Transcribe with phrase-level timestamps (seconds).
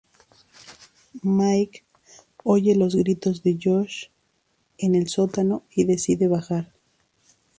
[1.21, 1.83] Mike
[2.43, 4.05] oye los gritos de Josh
[4.79, 6.73] en el sótano y decide bajar.